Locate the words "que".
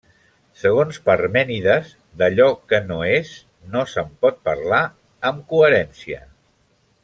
2.73-2.81